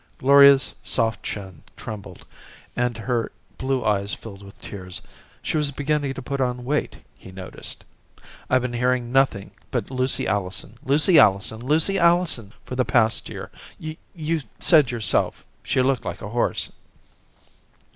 Gloria's 0.17 0.73
soft 0.81 1.21
chin 1.21 1.61
trembled, 1.77 2.25
and 2.75 2.97
her 2.97 3.31
blue 3.59 3.85
eyes 3.85 4.15
filled 4.15 4.41
with 4.41 4.59
tears. 4.59 4.99
She 5.43 5.57
was 5.57 5.69
beginning 5.69 6.15
to 6.15 6.23
put 6.23 6.41
on 6.41 6.65
weight, 6.65 6.97
he 7.15 7.31
noticed. 7.31 7.83
"I've 8.49 8.63
been 8.63 8.73
hearing 8.73 9.11
nothing 9.11 9.51
but 9.69 9.91
Lucy 9.91 10.25
Allison, 10.25 10.75
Lucy 10.83 11.19
Allison, 11.19 11.59
Lucy 11.63 11.99
Allison 11.99 12.51
for 12.65 12.75
the 12.75 12.83
past 12.83 13.29
year. 13.29 13.51
Y 13.79 13.95
you 14.15 14.41
said 14.57 14.89
yourself 14.89 15.45
she 15.61 15.83
looked 15.83 16.03
like 16.03 16.23
a 16.23 16.29
horse." 16.29 16.71